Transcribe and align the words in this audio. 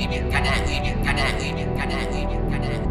Canadian, 0.00 0.30
Canadian, 0.30 1.04
Canadian, 1.04 1.76
Canadian, 1.76 2.50
Canadian. 2.50 2.89